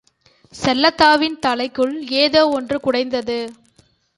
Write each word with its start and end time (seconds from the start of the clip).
செல்லாத்தாவின் 0.53 1.37
தலைக்குள் 1.45 1.93
ஏதோ 2.09 2.49
ஒன்று 2.49 2.79
குடைந்தது. 2.79 3.39